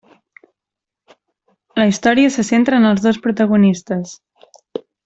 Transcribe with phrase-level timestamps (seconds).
[1.81, 4.21] La història se centra en els dos protagonistes.